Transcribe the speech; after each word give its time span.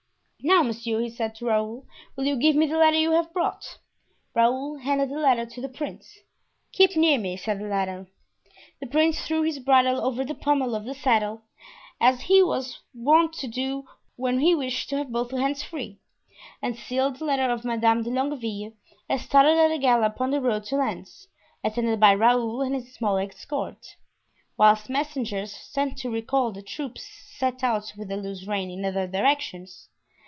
"Now, 0.43 0.63
monsieur," 0.63 0.99
he 1.01 1.09
said 1.11 1.35
to 1.35 1.45
Raoul, 1.45 1.85
"will 2.15 2.23
you 2.25 2.35
give 2.35 2.55
me 2.55 2.65
the 2.65 2.75
letter 2.79 2.97
you 2.97 3.11
have 3.11 3.31
brought?" 3.31 3.77
Raoul 4.33 4.79
handed 4.79 5.09
the 5.09 5.19
letter 5.19 5.45
to 5.45 5.61
the 5.61 5.69
prince. 5.69 6.17
"Keep 6.71 6.95
near 6.95 7.19
me," 7.19 7.37
said 7.37 7.59
the 7.59 7.67
latter. 7.67 8.07
The 8.79 8.87
prince 8.87 9.21
threw 9.21 9.43
his 9.43 9.59
bridle 9.59 10.01
over 10.03 10.25
the 10.25 10.33
pommel 10.33 10.73
of 10.73 10.83
the 10.85 10.95
saddle, 10.95 11.43
as 12.01 12.21
he 12.21 12.41
was 12.41 12.79
wont 12.91 13.33
to 13.33 13.47
do 13.47 13.85
when 14.15 14.39
he 14.39 14.55
wished 14.55 14.89
to 14.89 14.97
have 14.97 15.11
both 15.11 15.29
hands 15.29 15.61
free, 15.61 15.99
unsealed 16.63 17.17
the 17.19 17.25
letter 17.25 17.51
of 17.51 17.63
Madame 17.63 18.01
de 18.01 18.09
Longueville 18.09 18.73
and 19.07 19.21
started 19.21 19.59
at 19.59 19.69
a 19.69 19.77
gallop 19.77 20.19
on 20.19 20.31
the 20.31 20.41
road 20.41 20.63
to 20.65 20.75
Lens, 20.75 21.27
attended 21.63 21.99
by 21.99 22.15
Raoul 22.15 22.63
and 22.63 22.73
his 22.73 22.91
small 22.95 23.17
escort, 23.19 23.95
whilst 24.57 24.89
messengers 24.89 25.55
sent 25.55 25.99
to 25.99 26.09
recall 26.09 26.51
the 26.51 26.63
troops 26.63 27.03
set 27.37 27.63
out 27.63 27.93
with 27.95 28.09
a 28.11 28.17
loose 28.17 28.47
rein 28.47 28.71
in 28.71 28.83
other 28.83 29.05
directions. 29.05 29.87